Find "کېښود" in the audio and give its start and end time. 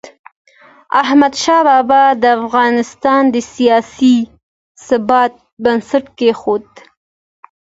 6.17-6.67